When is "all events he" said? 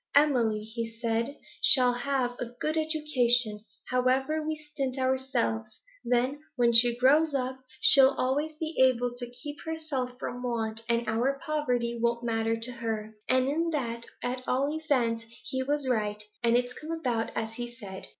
14.47-15.61